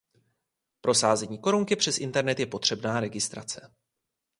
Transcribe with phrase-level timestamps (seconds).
[0.81, 3.71] Pro sázení Korunky přes internet je potřebná registrace.